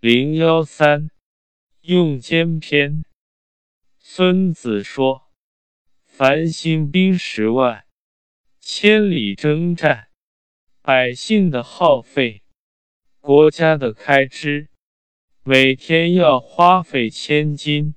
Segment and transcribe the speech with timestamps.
[0.00, 1.10] 零幺三，
[1.80, 3.04] 用间篇。
[3.98, 5.32] 孙子说
[6.06, 7.84] ：“凡兴兵十万，
[8.60, 10.10] 千里征战，
[10.82, 12.44] 百姓的耗费，
[13.18, 14.68] 国家的开支，
[15.42, 17.96] 每天要花费千金，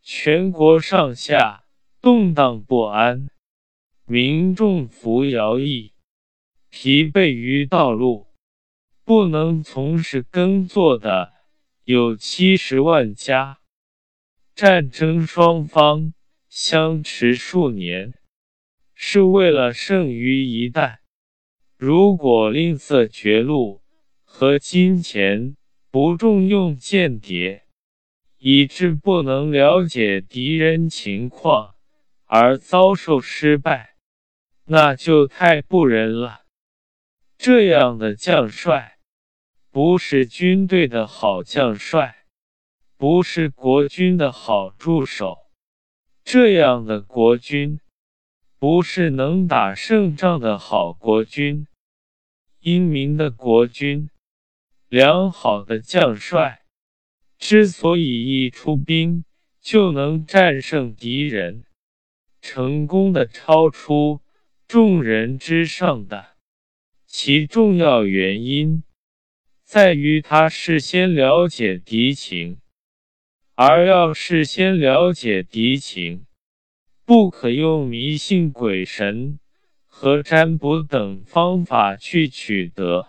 [0.00, 1.66] 全国上下
[2.00, 3.28] 动荡不安，
[4.06, 5.92] 民众服徭役，
[6.70, 8.27] 疲惫于道路。”
[9.08, 11.32] 不能从事耕作的
[11.84, 13.58] 有七十万家。
[14.54, 16.12] 战争双方
[16.50, 18.12] 相持数年，
[18.94, 21.00] 是为了剩余一代。
[21.78, 23.80] 如果吝啬绝路
[24.24, 25.56] 和金钱，
[25.90, 27.64] 不重用间谍，
[28.36, 31.76] 以致不能了解敌人情况
[32.26, 33.94] 而遭受失败，
[34.66, 36.42] 那就太不仁了。
[37.38, 38.96] 这样的将帅。
[39.78, 42.24] 不是军队的好将帅，
[42.96, 45.36] 不是国君的好助手。
[46.24, 47.78] 这样的国君，
[48.58, 51.68] 不是能打胜仗的好国君。
[52.58, 54.10] 英明的国君，
[54.88, 56.62] 良好的将帅，
[57.38, 59.24] 之所以一出兵
[59.60, 61.62] 就能战胜敌人，
[62.40, 64.22] 成功的超出
[64.66, 66.30] 众人之上的，
[67.06, 68.82] 其重要原因。
[69.68, 72.56] 在于他事先了解敌情，
[73.54, 76.24] 而要事先了解敌情，
[77.04, 79.38] 不可用迷信鬼神
[79.84, 83.08] 和占卜等方法去取得，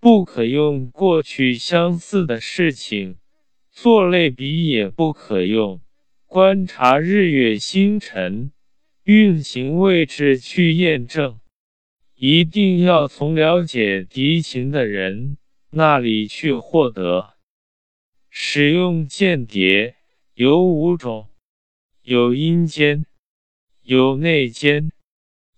[0.00, 3.18] 不可用过去相似的事情
[3.70, 5.80] 做类比，也不可用
[6.26, 8.50] 观察日月星辰
[9.04, 11.38] 运行位置去验证，
[12.16, 15.37] 一定要从了解敌情的人。
[15.70, 17.34] 那里去获得？
[18.30, 19.96] 使用间谍
[20.32, 21.28] 有五种：
[22.00, 23.04] 有阴间，
[23.82, 24.90] 有内奸，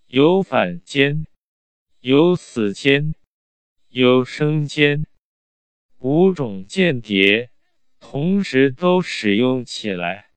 [0.09, 1.27] 有反间，
[2.01, 3.15] 有死间，
[3.89, 5.07] 有生间。
[5.99, 7.51] 五种间谍
[8.01, 10.33] 同时都使用起来，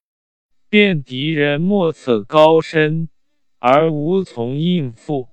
[0.69, 3.09] 便敌人莫测高深
[3.57, 5.29] 而无从应付。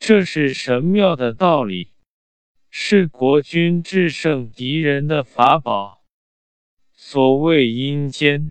[0.00, 1.91] 这是神妙的道理。
[2.74, 6.06] 是国君制胜敌人的法宝。
[6.94, 8.50] 所谓阴间，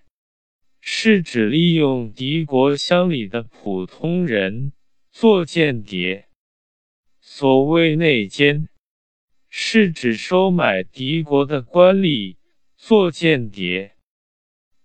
[0.80, 4.74] 是指利用敌国乡里的普通人
[5.09, 6.26] 做间谍；
[7.20, 8.70] 所谓内奸，
[9.50, 12.36] 是指收买敌国的官吏
[12.78, 13.94] 做间谍；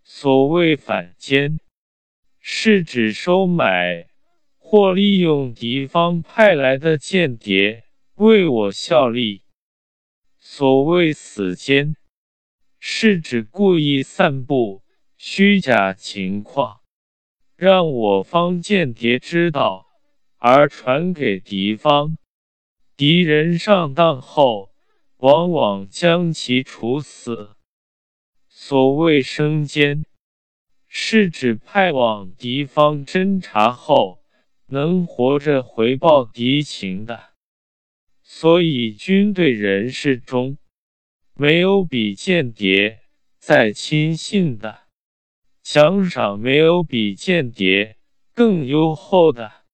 [0.02, 1.60] 所谓反间，
[2.40, 4.08] 是指收买
[4.56, 7.85] 或利用敌方派来的间谍。
[8.16, 9.42] 为我效力。
[10.38, 11.96] 所谓死间，
[12.78, 14.82] 是指故意散布
[15.18, 16.80] 虚假情况，
[17.56, 19.86] 让我方间谍知道，
[20.38, 22.16] 而传给敌方。
[22.96, 24.70] 敌人上当后，
[25.18, 27.54] 往往将其处死。
[28.48, 30.06] 所谓生间，
[30.88, 34.22] 是指派往敌方侦察后，
[34.68, 37.35] 能活着回报敌情的。
[38.28, 40.58] 所以，军队人士中
[41.36, 43.02] 没有比间谍
[43.38, 44.88] 再亲信的，
[45.62, 47.98] 奖赏没有比间谍
[48.34, 49.64] 更优厚的，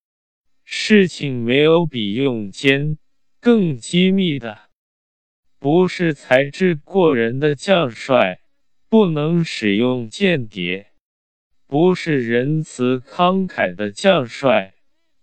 [0.65, 2.99] 事情没有比用间
[3.41, 4.69] 更机密的。
[5.59, 8.43] 不是才智过人的将帅
[8.87, 10.93] 不能使用间谍，
[11.67, 14.75] 不是仁慈慷慨的将帅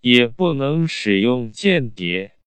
[0.01, 2.38] 也不能使用间谍。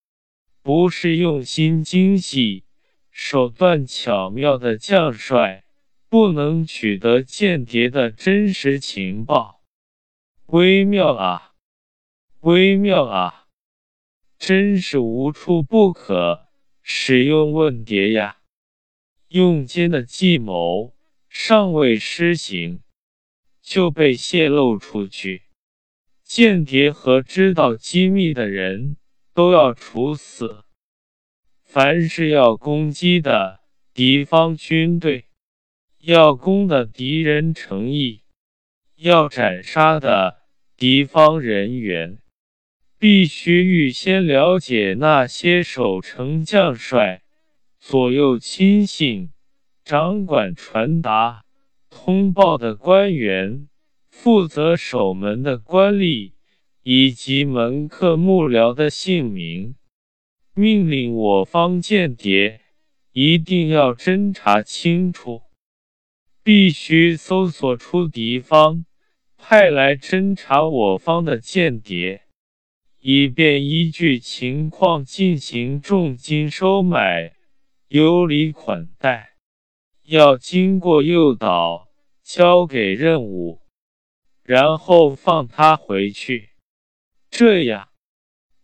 [0.63, 2.65] 不是用心精细、
[3.11, 5.65] 手段巧妙的将帅，
[6.09, 9.61] 不能取得间谍的真实情报。
[10.47, 11.55] 微妙啊，
[12.43, 13.49] 微妙啊，
[14.39, 16.47] 真是无处不可
[16.81, 18.39] 使用问谍呀！
[19.29, 20.95] 用奸的计谋
[21.29, 22.83] 尚未施行，
[23.61, 25.43] 就被泄露出去，
[26.23, 28.97] 间谍和知道机密的人。
[29.35, 30.65] 都要处死。
[31.63, 33.61] 凡是要攻击的
[33.95, 35.27] 敌方军队，
[36.01, 38.25] 要攻的敌人诚意，
[38.97, 40.43] 要斩杀的
[40.77, 42.19] 敌方人员，
[42.99, 47.23] 必须预先了解那些守城将帅、
[47.79, 49.33] 左右亲信、
[49.83, 51.45] 掌管传达、
[51.89, 53.69] 通报的官员、
[54.11, 56.33] 负责守门的官吏。
[56.83, 59.77] 以及门客幕僚的姓名，
[60.55, 62.61] 命令我方间谍
[63.13, 65.43] 一定要侦查清楚，
[66.43, 68.85] 必须搜索出敌方
[69.37, 72.23] 派来侦查我方的间谍，
[73.01, 77.35] 以便依据情况进行重金收买、
[77.89, 79.37] 有礼款待。
[80.05, 81.89] 要经过诱导，
[82.23, 83.61] 交给任务，
[84.43, 86.52] 然后放他回去。
[87.35, 87.89] 这样，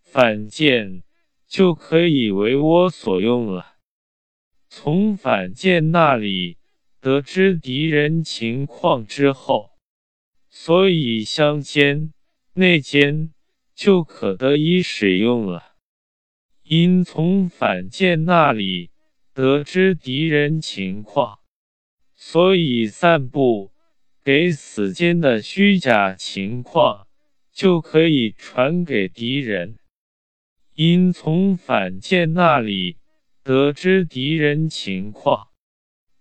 [0.03, 1.03] 反间
[1.47, 3.79] 就可以为我所用了。
[4.69, 6.59] 从反间那里
[7.01, 9.71] 得知敌人情况之后，
[10.51, 12.13] 所以相间、
[12.53, 13.33] 内奸
[13.75, 15.77] 就可得以使用了。
[16.63, 18.91] 因从反间那里
[19.33, 21.39] 得知敌人情况，
[22.15, 23.73] 所以散布
[24.23, 27.08] 给死间的虚假情况
[27.59, 29.81] 就可以传给敌人。
[30.75, 32.99] 因从反间那里。
[33.43, 35.49] 得知敌人情况，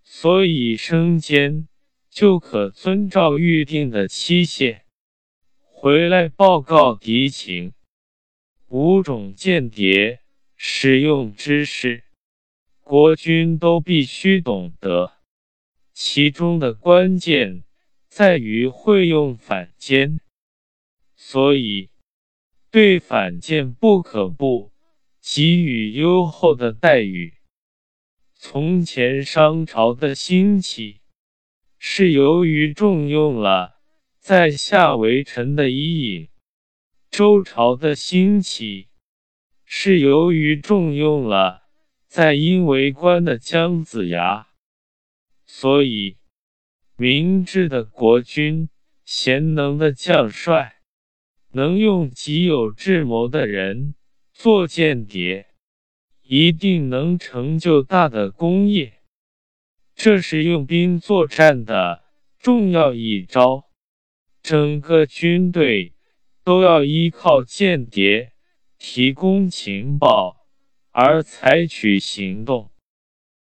[0.02, 1.68] 所以生间
[2.08, 4.86] 就可遵照预定的期限
[5.58, 7.74] 回来报告敌情。
[8.68, 10.20] 五种间谍
[10.56, 12.04] 使用知识，
[12.80, 15.12] 国军都必须懂得，
[15.92, 17.62] 其中的关键
[18.08, 20.18] 在于会用反间，
[21.18, 21.90] 所以
[22.70, 24.72] 对反间不可不。
[25.20, 27.34] 给予优厚的待遇。
[28.34, 31.02] 从前商朝的兴起，
[31.76, 33.80] 是由于重用了
[34.18, 36.28] 在下为臣的伊尹；
[37.10, 38.88] 周朝的兴起，
[39.66, 41.64] 是由于重用了
[42.06, 44.46] 在殷为官的姜子牙。
[45.44, 46.16] 所以，
[46.96, 48.70] 明智的国君、
[49.04, 50.77] 贤能的将帅，
[51.52, 53.94] 能用极有智谋的人。
[54.32, 55.48] 做间谍，
[56.22, 59.00] 一定能成就大的功业。
[59.96, 62.04] 这是用兵作战的
[62.38, 63.64] 重要一招。
[64.40, 65.94] 整个军队
[66.44, 68.30] 都要依靠间谍
[68.78, 70.46] 提供情报
[70.92, 72.70] 而采取行动。